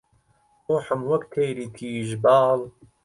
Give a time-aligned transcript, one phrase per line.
[0.65, 2.59] ڕووحم وەک تەیری تیژ باڵ